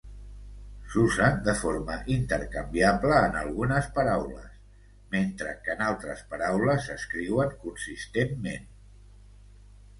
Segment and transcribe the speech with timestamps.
[0.93, 4.49] S'usen de forma intercanviable en algunes paraules,
[5.13, 8.69] mentre que en altres paraules s'escriuen consistentment.